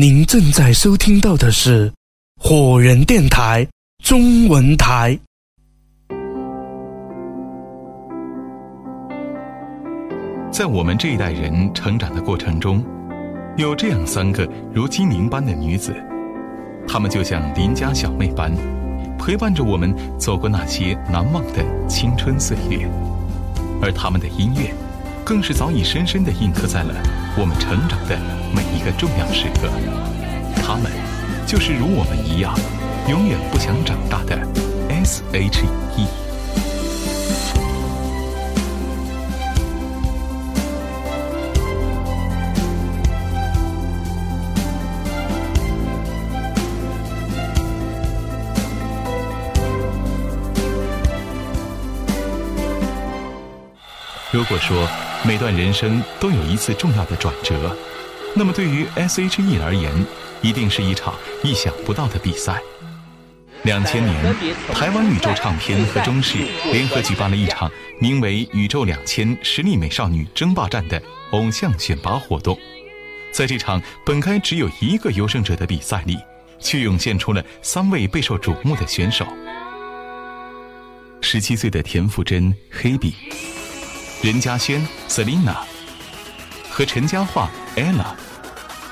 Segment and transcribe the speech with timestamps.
[0.00, 1.92] 您正在收听到的是
[2.40, 3.66] 火人电台
[4.04, 5.18] 中文台。
[10.52, 12.80] 在我们这一代人成长的过程中，
[13.56, 15.92] 有这样三个如精灵般的女子，
[16.86, 18.52] 她们就像邻家小妹般，
[19.18, 22.88] 陪伴着我们走过那些难忘的青春岁月，
[23.82, 24.72] 而她们的音乐，
[25.28, 26.94] 更是早已深深地印刻在了
[27.36, 28.18] 我们成长的
[28.50, 29.68] 每一个重要时刻。
[30.62, 30.90] 他们，
[31.46, 32.54] 就是如我们一样，
[33.10, 34.38] 永远不想长大的
[34.88, 36.06] S.H.E。
[54.32, 54.88] 如果说
[55.26, 57.76] 每段人生都有一次重要的转折，
[58.34, 59.92] 那么对于 S.H.E 而言，
[60.40, 62.60] 一定是一场意想不到的比赛。
[63.64, 64.34] 两千年，
[64.72, 66.38] 台湾宇宙唱片和中视
[66.72, 71.02] 联合举办了一场名为“宇宙两千实力美少女争霸战”的
[71.32, 72.56] 偶像选拔活动。
[73.32, 76.16] 在这场本该只有一个优胜者的比赛里，
[76.60, 79.26] 却涌现出了三位备受瞩目的选手：
[81.20, 83.12] 十七岁的田馥甄 Hebe。
[84.20, 85.54] 任嘉萱 Selina
[86.68, 88.14] 和陈嘉桦 Ella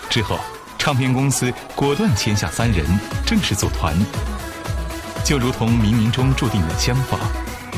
[0.08, 0.38] 之后，
[0.78, 2.86] 唱片公司果断签下三人
[3.27, 3.94] 正式组团，
[5.24, 7.19] 就如同冥冥中注定的相逢。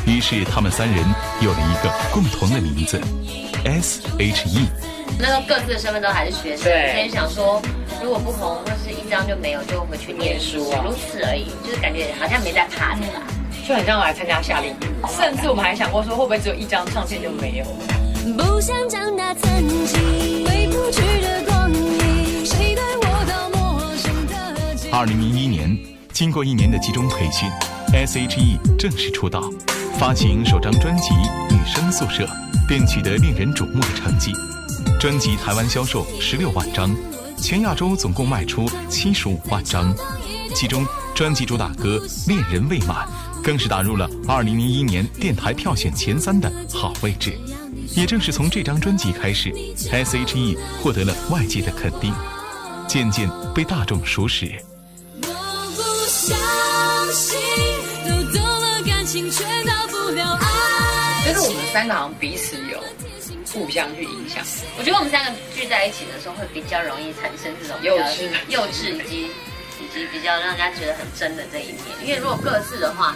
[0.06, 1.02] 于是，他们三人
[1.40, 3.00] 有了一个共同的名字
[3.64, 4.68] S.H.E。
[5.18, 7.62] 那时候各自的身份都还是学生，所以想说，
[8.02, 13.22] 如果不红或是一张就没有，就回去念书啊，如此而已，就是感觉好像没在怕的啦。
[13.68, 14.76] 就很像来参加夏令营，
[15.14, 17.66] 甚至我们还想过说，会不会只有一张唱片就没有？
[18.32, 25.78] 不想长大曾经回不去的光阴，谁带我到陌生的二零零一年，
[26.14, 27.46] 经过一年的集中培训
[27.92, 29.42] ，S.H.E 正式出道，
[29.98, 31.10] 发行首张专辑
[31.52, 32.24] 《女生宿舍》，
[32.66, 34.32] 便取得令人瞩目的成绩。
[34.98, 36.90] 专辑台湾销售十六万张，
[37.36, 39.94] 全亚洲总共卖出七十五万张，
[40.54, 41.98] 其中专辑主打歌
[42.28, 43.06] 《恋人未满》。
[43.42, 47.38] 更是打入了2001年电台票选前三的好位置。
[47.96, 49.50] 也正是从这张专辑开始
[49.90, 52.12] ，S.H.E 获得了外界的肯定，
[52.86, 54.46] 渐渐被大众熟识。
[61.24, 62.78] 就是我们三个好像彼此有
[63.52, 64.44] 互相去影响。
[64.78, 69.30] 我觉得我们三个聚在一起的时候，会比较容易产生这种幼稚、幼稚以及以
[69.92, 71.78] 及比较让人家觉得很真的这一面。
[72.02, 73.14] 因为如果各自的话，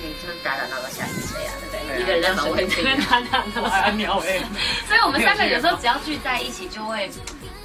[0.00, 1.52] 你就打打闹闹吓死谁啊？
[1.70, 2.02] 对不对？
[2.02, 2.66] 一个人蛮会
[3.08, 4.38] 打打闹闹鸟哎。
[4.86, 7.10] 所以我们三个有时候只要聚在一起，就会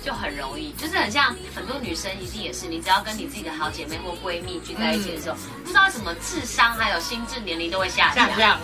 [0.04, 8.28] 就很容易，就是很像很多女生一定也是，你只要跟你自己的好姐妹或闺蜜聚在一起的时候，不知道什么智商还有心智年龄都会下降。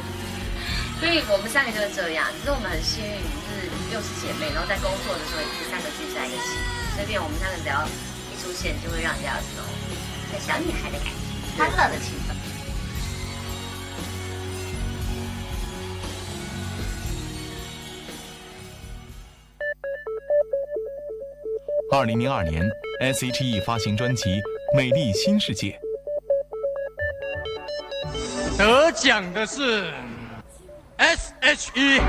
[1.00, 6.60] 所以我们三个就是这样，只是我们很幸运，就是又是姐妹，然后在工作的时候也是三个聚在一起，
[7.00, 9.64] 所以我们三个只要一出现，就会让人家有这种
[10.38, 11.12] 小女孩的感觉，
[11.58, 12.36] 欢乐的气氛。
[21.92, 22.70] 二零零二年
[23.00, 24.30] ，S.H.E 发行专辑
[24.76, 25.80] 《美丽新世界》，
[28.58, 29.92] 得奖的是
[30.98, 32.00] S.H.E。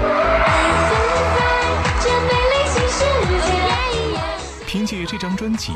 [4.71, 5.73] 凭借这张专辑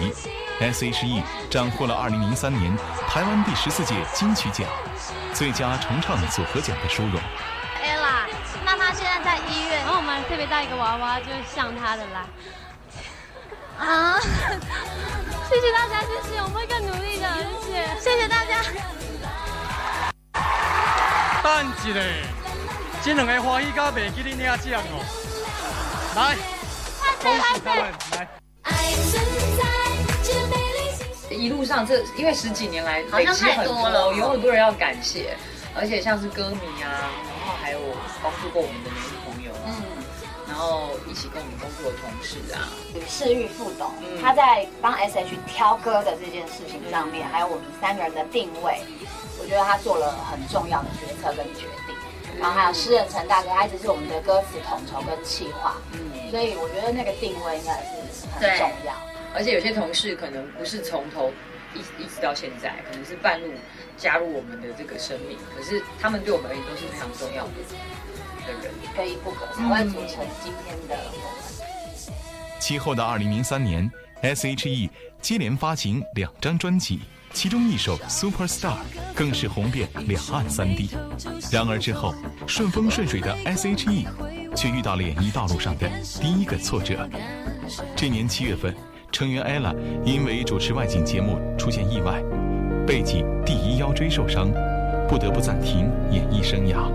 [0.60, 2.76] ，S.H.E 斩获了2003年
[3.08, 4.68] 台湾第十四届金曲奖
[5.32, 7.20] 最佳重唱组合奖的殊荣。
[7.82, 8.28] Ella，
[8.64, 12.24] 妈妈现在在医院，然后我们特别带一个娃娃，就是像她的啦。
[13.80, 14.20] 啊！
[15.50, 17.28] 谢谢大家，谢谢，我们会更努力的，
[17.66, 18.62] 谢谢，谢谢大家。
[21.42, 22.00] 等一下，
[23.02, 25.02] 这两个欢喜到袂记你领奖哦。
[26.14, 26.36] 来，
[27.20, 28.43] 恭喜他们来。
[31.30, 35.36] 一路上这因为十几年来累积很多，有很多人要感谢，
[35.74, 37.78] 而且像是歌迷啊，然后还有
[38.22, 39.76] 帮助过我们的媒体朋友啊。
[40.46, 43.90] 然后一起跟我们工作的同事啊，吕世玉副董，
[44.22, 48.80] 他在帮 S H 挑歌的这件事情上面，还有我们三个人的定位，
[49.38, 51.96] 我觉得他做了很重要的决策跟决定。
[52.38, 56.00] 然后还有诗人陈大哥，他一直是我们的歌词统筹跟企划，嗯，
[56.34, 57.78] 所以我觉得那个定位应该
[58.10, 58.92] 是很重要。
[59.32, 61.30] 而且有些同事可能不是从头
[61.76, 63.52] 一一直到现在，可能是半路
[63.96, 67.52] 加入我们的这个生命，可是他们对我们而言都是非常重要的。
[68.96, 72.08] 可以不可，才会组成今天的我们。
[72.58, 73.88] 其后的二零零三年
[74.20, 74.90] S.H.E
[75.20, 76.98] 接连发行两张专辑，
[77.34, 78.70] 其中一首《Superstar》
[79.12, 80.88] 更是红遍两岸三地。
[81.50, 82.14] 然而之后，
[82.46, 84.06] 顺风顺水的 S.H.E
[84.54, 85.88] 却遇到了演艺道路上的
[86.22, 87.06] 第一个挫折。
[87.96, 88.72] 这年七月份，
[89.10, 92.22] 成员 ella 因为主持外景节目出现意外，
[92.86, 94.48] 背脊第一腰椎受伤，
[95.08, 96.88] 不得不暂停演艺生涯。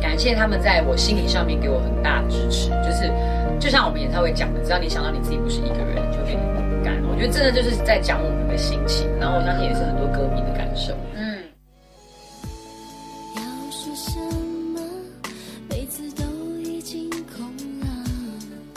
[0.00, 3.12] 感谢他们在我心理上面给我很大的支持，就是
[3.58, 6.38] 就像我们演唱会讲的，只要你想到你自己不是一个人，你就会
[6.82, 7.00] 感。
[7.04, 10.94] 我觉得真的就是在讲我们的心情，然后我相信也是很多歌迷的感受。
[11.14, 11.38] 嗯。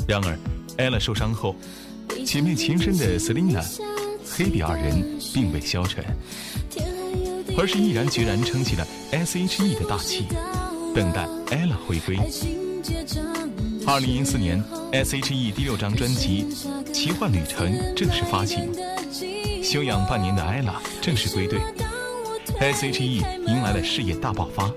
[0.06, 0.38] 然而
[0.78, 1.56] ，ella 受伤后，
[2.26, 3.64] 姐妹情深的 Selina、
[4.38, 5.02] 黑比二人
[5.34, 6.04] 并未消沉，
[7.58, 10.26] 而是毅然决然撑起了 S.H.E 的大旗。
[10.94, 12.20] 等待 ella 回归。
[13.88, 16.46] 二零零四年，S.H.E 第六张专辑
[16.94, 18.72] 《奇幻旅程》正式发行，
[19.64, 21.60] 休养半年的 ella 正式归队
[22.60, 23.18] ，S.H.E
[23.48, 24.72] 迎来了事业大爆发。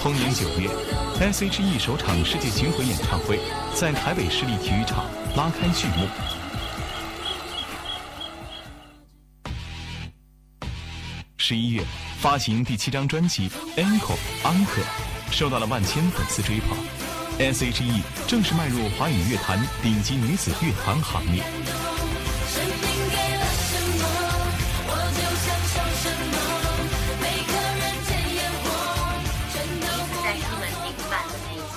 [0.00, 0.70] 同年九月
[1.20, 3.38] ，S.H.E 首场世界巡回演唱会
[3.74, 5.04] 在台北市立体育场
[5.36, 6.08] 拉开序幕。
[12.24, 14.80] 发行第七张专辑《安可，
[15.30, 16.74] 受到了万千粉丝追捧
[17.38, 21.42] ，S.H.E 正式迈入华语乐坛顶级女子乐坛行列。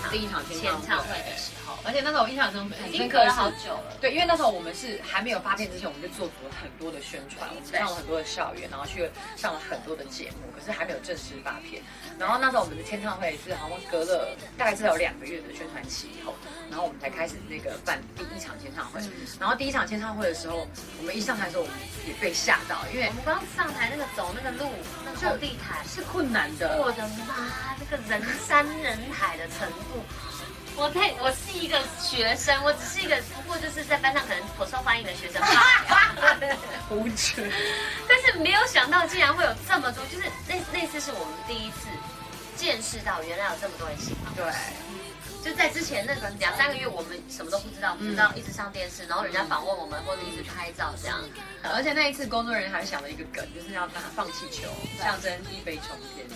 [0.10, 1.00] 第一场签唱。
[1.00, 1.57] 会的时候，
[1.88, 3.96] 而且那时候我印象中很深刻了好久了。
[4.02, 11.82] 对，因为那时候我们是还没有发片之前，我们就做足了很多的宣传，我们上了很多的校园，然后去上了很多的节目，可是还没有正式发片。
[12.20, 16.36] 然后那时候我们的签唱会是好像隔了大概至少两个月的宣传期以后，
[16.70, 19.00] 然后我们才开始那个办第一场签唱会。
[19.40, 20.68] 然后第一场签唱会的时候，
[21.00, 24.70] 我们一上台的时候，我们也被吓到，因为我们刚上台那个走那个路，
[25.06, 26.82] 那个红地毯是困难的。
[26.82, 30.04] 我的妈，那个人山人海的程度。
[30.78, 35.42] 我太，我是一个学生，我只是一个，不过就是在班上可能颇受欢迎的学生。
[36.92, 37.52] 无耻！
[38.08, 41.88] 但是没有想到，竟然会有这么多，就是那那次是我们第一次
[42.56, 44.32] 见识到，原来有这么多人喜欢。
[44.36, 44.46] 对，
[45.44, 51.20] 就在之前那个两三个月，我们什么都不知道，不知道一直上电视，然后人家访问我们或者一直拍照这样。
[51.64, 54.70] 而且那一次工作人员还想了一个梗，就是要他放气球，
[55.02, 56.36] 象征一飞冲天的。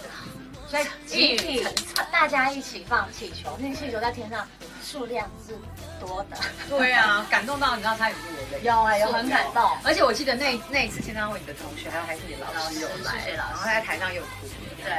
[0.71, 1.67] 在集体，
[2.13, 4.47] 大家一起放气球，那个气球在天上
[4.81, 5.53] 数量是
[5.99, 6.37] 多的。
[6.69, 8.23] 对啊，感动到你知道他有多
[8.53, 8.63] 累？
[8.63, 9.69] 有啊，有很感动。
[9.83, 14.47] 而且我记得那那一次签唱会，你的同学还有还是你老师有来，然后他在台上又哭。
[14.81, 14.91] 对，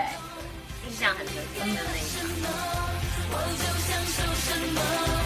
[0.87, 1.99] 印象很深刻的那
[5.17, 5.22] 一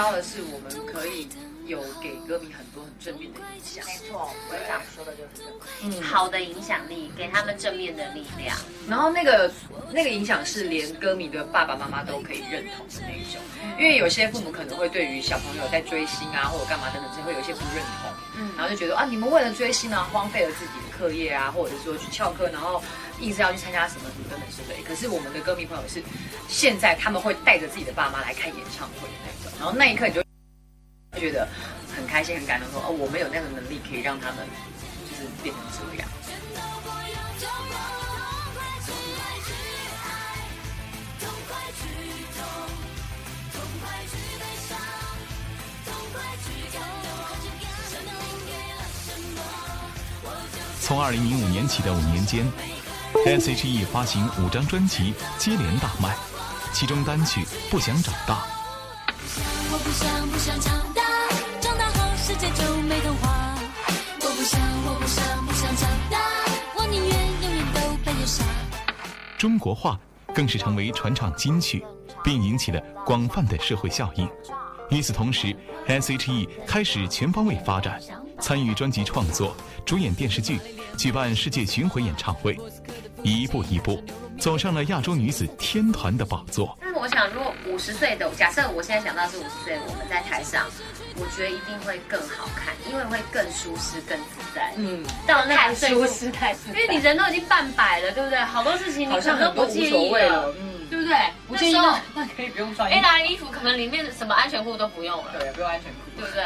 [0.00, 1.28] 感到的是，我们可以
[1.66, 3.84] 有给歌迷很多很正面的影响。
[3.84, 8.56] 没错，我想说的就是这个，嗯，好的影响力，给他们正面的力量。
[8.88, 9.52] 然后那个
[9.92, 13.42] 那个影响是连歌迷的爸爸妈妈都可以认同的那一种，
[13.78, 22.82] 因为有些父母可能会对于小朋友在追星啊或者干嘛等等，就会有一些不认同，嗯，然后就觉得啊，你们为了追星呢，荒废了自己的课业啊，或者说去翘课，然后
[23.20, 24.82] 硬是要去参加什么什么等等之类。
[24.82, 26.02] 可是我们的歌迷朋友是，
[26.48, 29.52] 现在他们会带着自己的爸妈来看演唱会的那种。
[29.58, 30.22] 然后那一刻你就
[31.18, 31.46] 觉得
[31.94, 34.38] 很开心、很感动，说哦，我们有那样的能力可以让他们
[35.08, 36.08] 就是变成这样。
[50.82, 52.44] 从二零零五年起的五年间
[53.24, 56.16] ，S.H.E 发行五张专辑，接连大卖，
[56.72, 57.40] 其中单曲
[57.70, 58.34] 《不想长大》。
[59.72, 61.02] 我不想不想长大，
[61.60, 63.54] 长大后世界就没童话。
[64.22, 66.18] 我不想我不想不想长大，
[66.76, 68.44] 我宁愿永远都扮演傻。
[69.38, 69.98] 中国话
[70.34, 71.84] 更是成为传唱金曲，
[72.24, 74.28] 并引起了广泛的社会效应。
[74.90, 75.54] 与此同时
[75.86, 78.00] ，S.H.E 开始全方位发展，
[78.40, 80.58] 参与专辑创作，主演电视剧，
[80.96, 82.58] 举办世界巡回演唱会。
[83.22, 84.02] 一步一步
[84.38, 86.76] 走上了亚洲女子天团的宝座。
[86.80, 90.66] 但是我想，如果五十岁的，假设我现在想到是五十岁，我们在台上，
[91.16, 94.72] 我觉得一定会更好看，因为会更舒适、更自在。
[94.76, 98.40] 嗯，到那个舒适太，因为你人都已经半百了，对不对？
[98.40, 101.16] 好多事情你可能都不介意了，嗯，对不对？
[101.48, 101.74] 不建议
[102.14, 102.90] 那可以不用穿。
[102.90, 106.44] A 拿衣服可能里面什么安全裤都不用了，对，不用安全裤，对不对？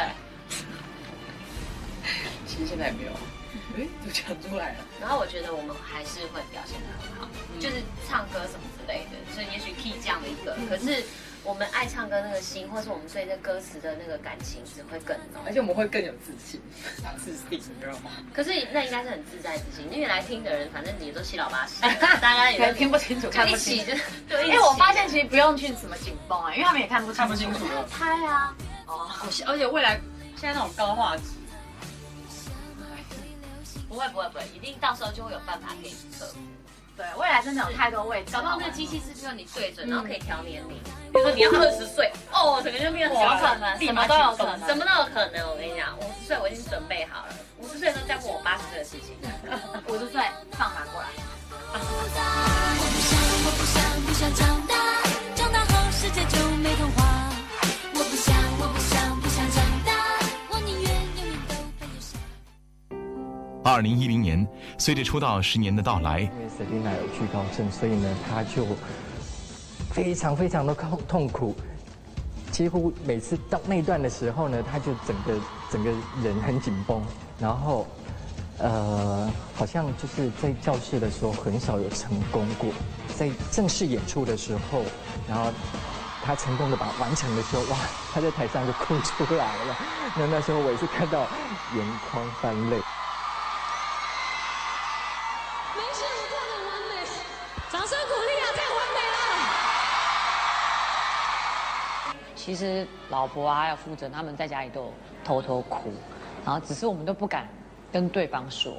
[2.45, 3.11] 其实现在也没有。
[3.77, 4.75] 哎，都讲出来了。
[5.01, 7.27] 然后我觉得我们还是会表现的很好，
[7.59, 10.55] 就是唱歌什么之类的，所以也许 key 这样的一个。
[10.69, 11.03] 可是
[11.45, 16.59] 我们爱唱歌那个心，或是我们对这歌词的那个感情，只会更浓，而且我们会更有自信、
[17.23, 18.09] 自信，你知道吗？
[18.33, 23.85] 可是那应该是很自在自信，因为来听的人，反正也都七老八十， 大家也听不清楚，看不清。
[24.27, 27.59] 对，因为我发现其实不用去什么紧绷啊，因为他们也看不看不清楚。
[27.91, 28.55] 拍啊！
[28.87, 29.07] 哦，
[29.45, 29.99] 而且未来
[30.35, 31.23] 现在那种高画质。
[33.87, 36.37] 不会不会不会，一定到时候就会有办法可以克服。
[36.95, 40.77] 对，未来真的有太多位置，搞不好那个机器是需要你对准，然后可以调年龄。
[41.11, 45.49] 比如说你要二十岁，哦，整个就变成小可能，什么都有可能，什么都有可能。
[45.49, 49.15] 我跟你讲，五十岁我已经准备好了，五十岁的时候再问我八十岁的事情。
[49.87, 50.21] 五十岁
[50.51, 51.07] 放马过来。
[63.75, 68.65] 二零一零年，随着出道十年的到来，因为 Selina 有惧高症，所以呢，他就
[69.91, 71.53] 非常非常的痛痛苦，
[72.53, 75.33] 几乎每次到那段的时候呢，他就整个
[75.69, 75.91] 整个
[76.23, 77.01] 人很紧绷，
[77.37, 77.85] 然后
[78.59, 82.69] 呃，好像就是在教室的时候很少有成功过，
[83.13, 84.83] 在正式演出的时候，
[85.27, 85.51] 然后
[86.23, 87.77] 他成功的把完成的时候，哇，
[88.13, 89.77] 他在台上就哭出来了，
[90.17, 91.27] 那那时候我也是看到
[91.75, 92.79] 眼眶泛泪。
[102.45, 105.91] 其实老婆啊，还有负责，他们在家里都偷偷哭，
[106.45, 107.47] 然后只是我们都不敢
[107.91, 108.71] 跟对方说，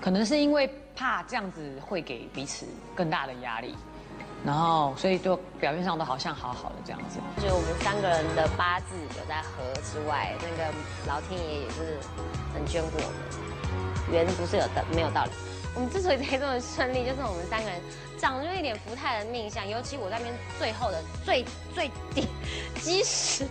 [0.00, 0.66] 可能是因为
[0.96, 2.64] 怕这样子会给彼此
[2.94, 3.74] 更大的压力，
[4.46, 7.18] 然后所以就表面上都好像好好的这样子。
[7.36, 10.72] 就我们三个人的八字有在合之外，那个
[11.06, 11.98] 老天爷也是
[12.54, 15.51] 很眷顾我们，缘不是有的没有道理。
[15.74, 17.80] 我们之所以可以这么顺利，就是我们三个人。
[18.18, 22.28] 长就一点福泰的命相，尤其我在那边最后的最最底
[22.80, 23.44] 基石，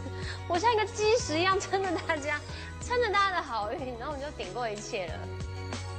[0.48, 2.40] 我像一个基石一样撑着大家，
[2.80, 5.14] 撑着大家的好运，然后我们就顶过一切了。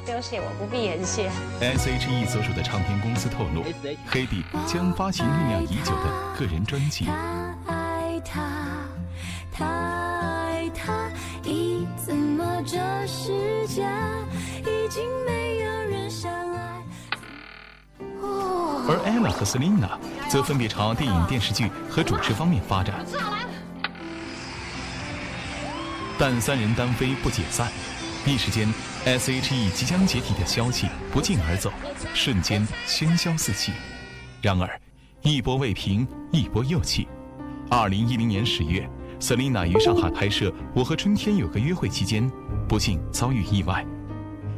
[0.06, 1.30] 不用谢我，不必言谢。
[1.60, 3.62] S.H.E 所属的唱片公司透露，
[4.08, 7.06] 黑帝将发行酝酿已久的个人专辑。
[7.66, 8.88] 爱他，
[9.52, 11.10] 他爱他，
[11.44, 13.86] 咦怎么这世界
[14.62, 15.41] 已经没
[19.12, 23.04] 而 Ella 和 Selina 则分别朝电影、电视剧和主持方面发展，
[26.18, 27.70] 但三人单飞不解散，
[28.24, 28.72] 一时间
[29.04, 31.72] S.H.E 即将解体的消息不胫而走，
[32.14, 33.72] 瞬间喧嚣四起。
[34.40, 34.80] 然而，
[35.22, 37.06] 一波未平，一波又起。
[37.70, 38.88] 二零一零年十月
[39.20, 42.30] ，Selina 于上海拍摄《我和春天有个约会》期间，
[42.68, 43.84] 不幸遭遇意外，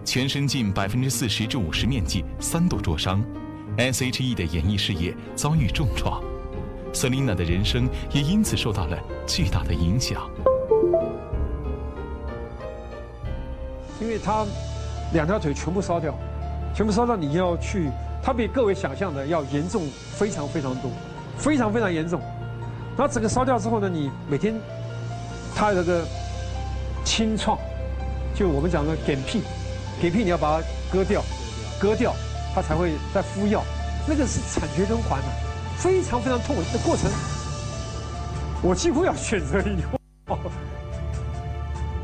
[0.05, 3.25] 全身近百分之四十至五十面积三度灼伤。
[3.77, 6.23] S.H.E 的演艺事业遭遇重创
[6.93, 10.31] ，Selina 的人生也因此受到了巨大的影响。
[14.01, 14.47] 因为他
[15.13, 16.15] 两条腿全部烧掉，
[16.73, 17.91] 全部烧到你要去，
[18.23, 20.89] 他比各位想象的要严重非常非常多，
[21.37, 22.21] 非常非常严重。
[22.97, 24.55] 那整个烧掉之后呢，你每天
[25.53, 26.07] 他有个
[27.05, 27.59] 清创，
[28.37, 29.43] 就我们讲的痞屁，
[30.01, 31.25] 痞屁你要把它割掉，
[31.81, 32.15] 割掉。
[32.55, 33.65] 他才会在敷药，
[34.07, 35.29] 那个是惨绝人寰的，
[35.77, 37.11] 非常非常痛苦的过程。
[38.63, 39.83] 我几乎要选择移
[40.27, 40.41] 动。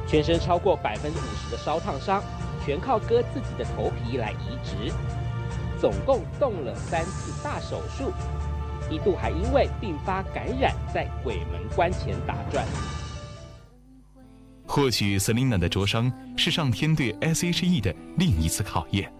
[0.07, 2.21] 全身超过百分之五十的烧烫伤，
[2.67, 4.93] 全靠割自己的头皮来移植，
[5.81, 8.13] 总共动了三次大手术，
[8.91, 12.67] 一度还因为并发感染在鬼门关前打转。
[14.67, 19.13] 或许 Selina 的灼伤是上天对 S.H.E 的另一次考验。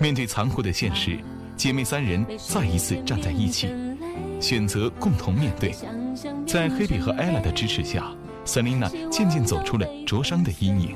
[0.00, 1.18] 面对残酷的现实，
[1.56, 3.68] 姐妹三人再一次站在一起，
[4.40, 5.74] 选择共同面对。
[6.46, 8.04] 在黑比和艾拉的支持下
[8.46, 10.94] ，Selina 渐渐走出了灼伤的阴影。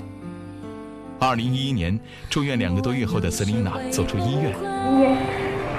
[1.18, 1.98] 二零一一年，
[2.30, 4.52] 住院两个多月后的 Selina 走出医院，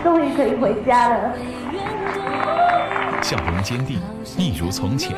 [0.03, 1.34] 终于可以回家了。
[3.24, 4.01] 笑容坚定，
[4.38, 5.15] 一如从前。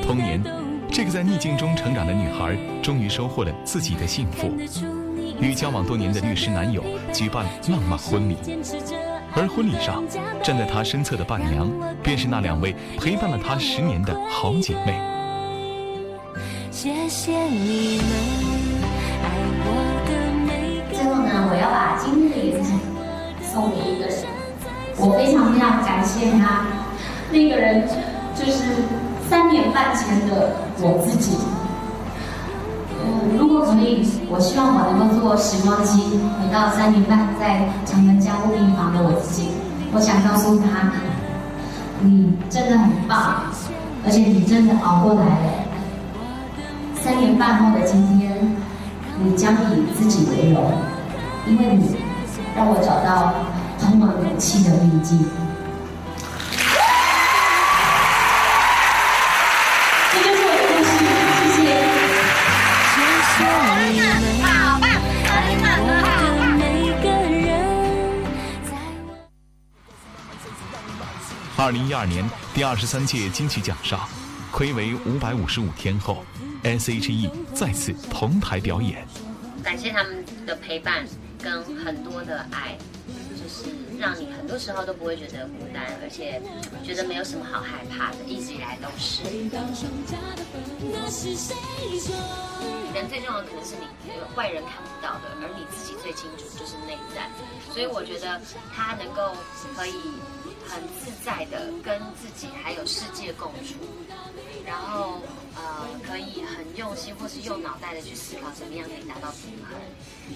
[0.00, 0.40] 童年，
[0.92, 4.48] 这个在逆境中成长的女孩，终于收获了自己的幸福。
[5.42, 8.36] 与交往多年的律师男友举办浪漫婚礼，
[9.34, 10.04] 而婚礼上
[10.40, 11.68] 站在她身侧的伴娘，
[12.00, 14.96] 便是那两位陪伴了她十年的好姐妹。
[16.70, 18.06] 谢谢你们
[19.24, 19.26] 爱
[19.64, 19.66] 我
[20.06, 20.10] 的
[20.46, 22.78] 每最后呢，我要把今天的演讲
[23.42, 24.24] 送给一个人，
[24.96, 26.68] 我非常非常感谢他，
[27.32, 27.84] 那个人
[28.36, 28.62] 就是
[29.28, 31.36] 三年半前的我自己。
[33.38, 36.02] 如果可以，我希望我能够坐时光机
[36.38, 39.48] 回到三年半在长庚加护病房的我自己。
[39.94, 40.90] 我想告诉他，
[42.00, 43.44] 你真的很棒，
[44.04, 45.52] 而且你真的熬过来了。
[46.94, 48.56] 三年半后的今天，
[49.22, 50.72] 你将以自己为荣，
[51.46, 51.96] 因为你
[52.56, 53.34] 让我找到
[53.80, 55.18] 通往勇气的秘籍。
[71.62, 74.08] 二零一二年第二十三届金曲奖上，
[74.52, 76.24] 暌违五百五十五天后
[76.64, 79.06] ，S.H.E 再次同台表演。
[79.62, 81.06] 感谢他们的陪伴
[81.40, 82.76] 跟很多的爱，
[83.40, 86.42] 就是让你很多时候都不会觉得孤单，而且
[86.84, 89.22] 觉得没有什么好害怕的，一直以来都是。
[92.92, 93.86] 人最重要的可能是你
[94.34, 97.30] 外人看不到的，而你自己最清楚，就是内在。
[97.72, 98.40] 所以我觉得
[98.74, 99.36] 他能够
[99.76, 99.92] 可以。
[100.68, 103.74] 很自在的跟自己还有世界共处，
[104.64, 105.20] 然后
[105.54, 109.78] 呃可以很用心或是用脑袋的去思考怎么样可以达到平衡，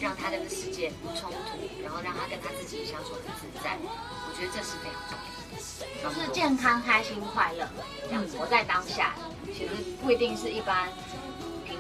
[0.01, 7.69] 让他跟世界不冲突，然后让他跟他自己相处很自在，我觉得这是非常重要的，就是健康、开心、快乐，
[8.09, 9.15] 这样活在当下，
[9.47, 9.71] 其实
[10.03, 10.89] 不一定是一般。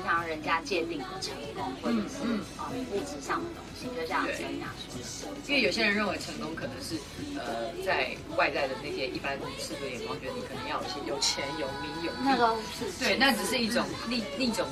[0.06, 2.22] 常人家界定的成功，或者是
[2.56, 4.70] 啊物质上的东西，就这样子跟他
[5.02, 5.28] 说。
[5.46, 6.96] 因为有些人认为成功可能是
[7.34, 12.18] 呃在外在的那些一般世俗眼光，觉得你可能要有些有钱有名有利。
[12.25, 14.66] 那个是对，那只是一种另另一种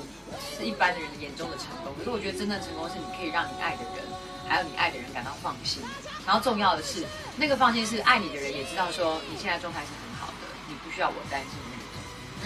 [0.57, 1.93] 是一般的人眼中的成功。
[1.99, 4.05] 可是我觉得真正成功是你可以让你爱的人，
[4.47, 5.83] 还有你爱的人感到放心。
[6.25, 7.05] 然后重要的是，
[7.37, 11.85] 那个放心是爱你的人也知道说你现在状态是很好的，你不需要我担心那种。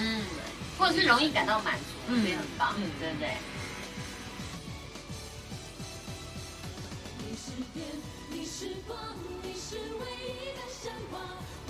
[0.00, 0.22] 嗯，
[0.78, 2.14] 或者是容易感到满足。
[2.14, 3.30] 所以很棒，嗯，对不对？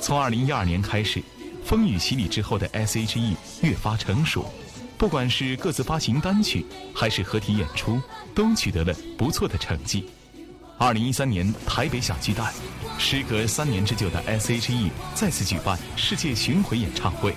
[0.00, 1.22] 从二零一二年开始，
[1.64, 4.50] 风雨洗礼之后的 S.H.E 越发成熟，
[4.96, 8.00] 不管是各自发行单曲，还是合体演出，
[8.34, 10.08] 都取得了不错的成绩。
[10.78, 12.54] 二零一三年台北小巨蛋，
[12.98, 17.34] 时隔三年之久的 S.H.E 再次举办世界巡回演唱会。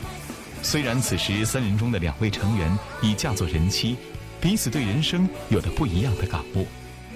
[0.64, 3.98] 虽然此时三人中的两位成员已嫁作人妻，
[4.40, 6.68] 彼此对人生有了不一样的感悟，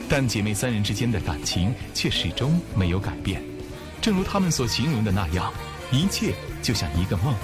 [0.09, 3.41] 但姐妹三人之间的感情却始终没有改变。
[4.01, 5.53] 正如他们所形容的那样，
[5.91, 7.35] 一切就像一个梦。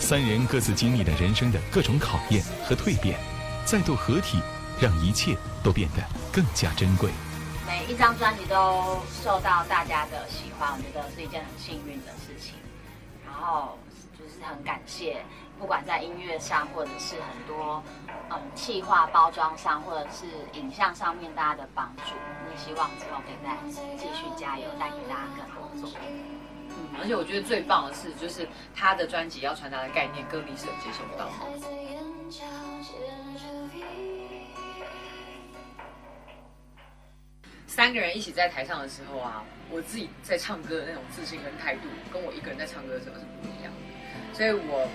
[0.00, 3.18] 三人各自经历了人生的各种考验和蜕变，
[3.64, 4.40] 再度合体，
[4.80, 7.10] 让一切都变得更加珍贵。
[7.66, 12.54] 每一张专辑都受到大家的喜欢，我觉得是一件很幸运的事情。
[13.26, 13.78] 然后。
[14.28, 15.24] 就是很感谢，
[15.58, 17.82] 不管在音乐上，或者是很多
[18.30, 22.12] 嗯气化包装上，或者是影像上面大家的帮助。
[22.50, 23.56] 也希望之后可以再
[23.96, 26.10] 继续加油，带给大家更多作品。
[26.68, 31.32] 嗯，而且我觉得最棒的是，就是他的专辑要传达的概念，歌迷是有接受不到的。
[37.66, 43.78] 三个人一起在台上的时候啊，我自己在唱歌的那种自信跟态度，跟我一个人在唱歌的时候是不一样的。
[44.38, 44.86] 所以我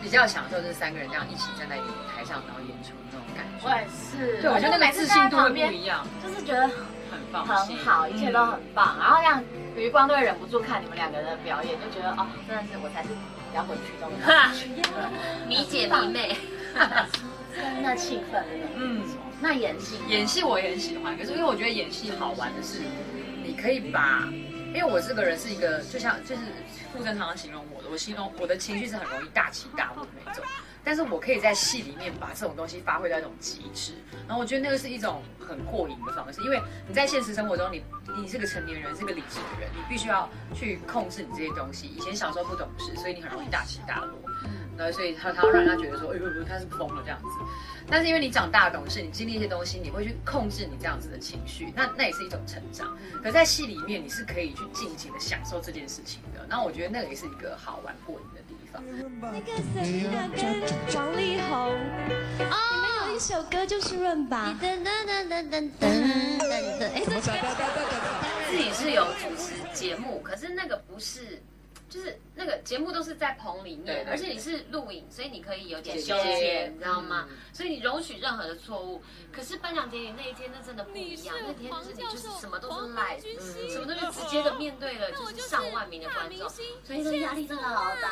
[0.00, 3.60] 比较享受这三个人这样一起站在舞台上，然后演出那种感觉。
[3.60, 8.96] 我也是，对我觉得那个自信度会不一样，就是觉得很棒，很好，一切都很棒。
[8.98, 9.44] 然后让
[9.76, 13.10] 余光都会忍不住看你们两个人的表演，就觉得哦，真的是我才是
[13.54, 14.50] 摇滚区中的
[15.46, 16.34] 迷姐 迷妹，
[17.84, 18.42] 那气氛，
[18.76, 19.04] 嗯，
[19.42, 21.14] 那演戏，演戏我也很喜欢。
[21.18, 22.80] 可是因为我觉得演戏好玩的是，
[23.44, 24.26] 你可以把。
[24.74, 26.40] 因为我这个人是一个，就像就是
[26.96, 30.44] 不正常常形容我的，我形容我的情绪是很容易大起大落的那种，
[30.84, 33.92] 但是我可以在戏里面把这种东西发挥到一种极致，
[34.28, 37.82] 然后我觉得那个是一种很过瘾的方式，因为你在现实生活中，你
[38.16, 41.88] 你是个成年人，是个理智的人，你必须要去控制你这些东西。
[41.88, 44.16] 以前小时候不懂事，所以你很容易大起大落，
[44.76, 47.28] 那所以他他要让人家觉得说，哎呦，他是疯了这样子。
[47.86, 52.96] 但是因为你长大懂事，你经历一些东西，你会去控制你这样子的情绪，那那也是一种成长。
[53.22, 56.46] 可在戏里面，你是可以去尽情的享受这件事情的。
[56.48, 58.82] 那我觉得那个也是一个好玩过瘾的地方。
[60.94, 61.76] 王力宏。
[63.14, 64.58] 一首歌就是润吧。
[64.60, 65.82] 噔噔噔噔噔噔噔。
[66.80, 67.00] 哎，
[68.50, 71.40] 自己是有主持节目，可是那个不是。
[71.88, 77.28] 就是那个节目都是在棚里面，而且你是录影，所以你可以有点休闲，你知道吗？
[77.52, 79.00] 所以你容许任何的错误。
[79.30, 81.36] 可是颁奖典礼那一天，那真的不一样。
[81.46, 88.08] 那天就是你就是什么都是 live，什么都是直接的面对了，就是上万名的观众，所以那压力真的好大。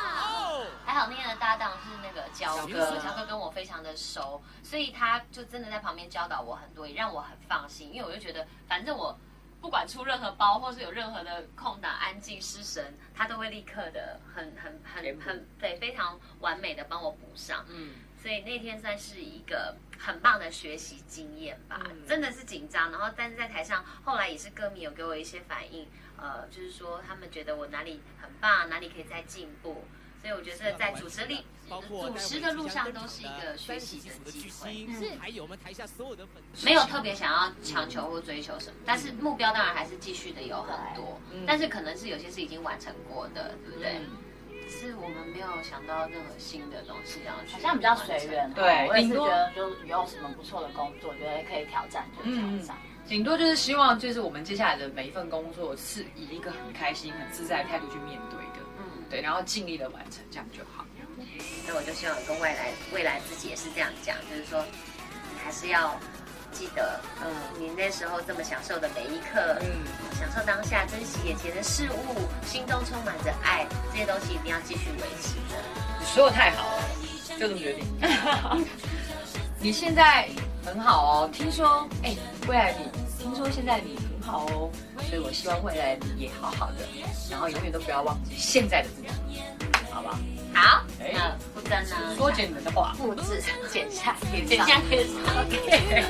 [0.85, 9.19] 还好那天的搭档是那个焦哥，焦哥跟我非常的熟，所以他就真的在旁边教导我很多，也让我很放心，因为我就觉得反正我。
[9.63, 17.65] 不管出任何包，或是有任何的空档、安静失神，他都会立刻的很很很很对，非常完美的帮我补上。
[17.69, 22.91] 嗯，所以那天算是一个很棒的学习经验吧，真的是紧张。
[22.91, 29.85] 然后，但是在台上，后来也是歌迷有给我一些反应，呃，就是说他们觉得我哪里很棒，哪里可以再进步。
[30.23, 34.87] 所以我觉得在主持力、主持的路上都是一个学习的机会。
[34.95, 41.21] 是，还有我们台下所有的粉丝，没有特别想要强求或追求什么，但是目标当然还是继续的有很多。
[41.45, 44.01] 但是可能是有些是已经完成过的，对不对？
[44.69, 48.51] 是我们没有想到任何新的东西要去，好像比较随缘。
[48.55, 52.77] 对，我也是觉得就有什么不错的工作，觉得可以挑战就挑战。
[53.09, 58.52] 顶多就是希望，就是我们接下来的每一份工作是以一个很开心、很自在的态度去面对的。
[59.13, 60.87] 对，然后尽力的完成，这样就好。
[61.69, 66.01] 那我就希望跟未来未来自己也是这样讲，就是说，你还是要
[66.51, 69.69] 记得，嗯，你那时候这么享受的每一刻，嗯，
[70.19, 75.61] 享受当下，珍惜眼前的事物，心中充满着爱，这些东西一定要继续维持的。
[76.01, 76.83] 你说的太好了，
[77.29, 77.85] 就这么决定。
[79.61, 80.27] 你现在
[80.65, 82.17] 很好哦，听说，哎，
[82.49, 83.99] 未来你，听说现在你。
[84.23, 84.71] 好哦，
[85.09, 86.89] 所以我希望未来你也好好的，
[87.31, 89.09] 然后永远都不要忘记现在的自己，
[89.91, 90.09] 好不？
[90.55, 92.15] 好，好那不争呢？
[92.17, 96.05] 说简你们的话，复制剪下，剪下可以 OK。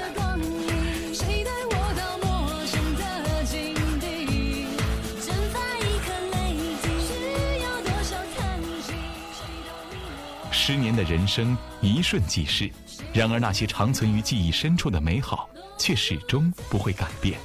[10.51, 12.71] 十年的人生一瞬即逝，
[13.13, 17.37] 然而那些长存于记忆深处的美好，却始终不会改变。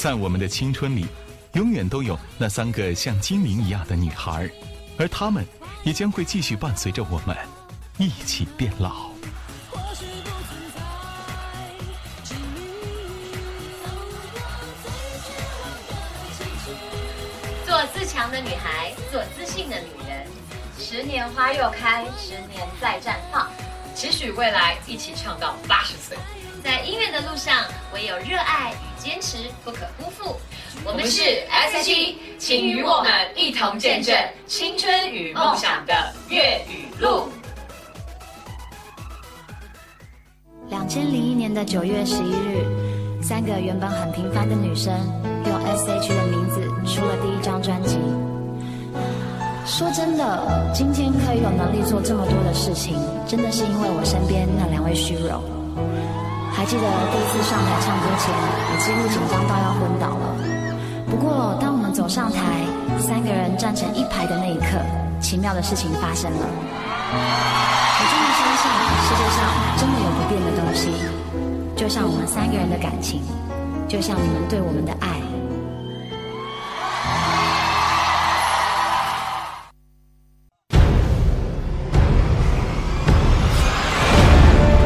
[0.00, 1.04] 在我们的青春里，
[1.52, 4.48] 永远都有那三个像精灵一样的女孩，
[4.96, 5.44] 而她们
[5.84, 7.36] 也将会继续伴随着我们
[7.98, 9.10] 一起变老。
[17.66, 20.26] 做自强的女孩，做自信的女人。
[20.78, 23.50] 十年花又开，十年再绽放，
[23.94, 26.16] 期许未来一起唱到八十岁。
[26.64, 30.36] 在音乐的路上，唯有热爱与坚持不可辜负。
[30.84, 34.14] 我们是 S.H.E，请与我们一同见证
[34.46, 35.92] 青春与梦想的
[36.28, 37.28] 粤语路。
[40.68, 44.92] 两千零一年的九月十一日，三个原本很平凡的女生，
[45.46, 47.98] 用 S.H 的名字出了第一张专辑。
[49.66, 55.42] 说真的，今天可以有能力做这么多的事情，真的是因为我身边那两位虚荣。
[56.60, 60.36] 还记得第一次上台唱歌前，我几乎紧张到要昏倒了。
[61.08, 62.38] 不过，当我们走上台，
[62.98, 64.76] 三个人站成一排的那一刻，
[65.22, 66.46] 奇妙的事情发生了。
[67.16, 68.68] 我终于相信
[69.08, 69.40] 世界上
[69.78, 70.92] 真的有不变的东西，
[71.74, 73.22] 就像我们三个人的感情，
[73.88, 75.19] 就像你们对我们的爱。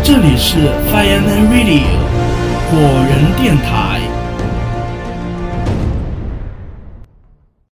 [0.07, 0.59] 这里是
[0.93, 1.81] Fireman Radio
[2.69, 2.77] 火
[3.09, 4.04] 人电台。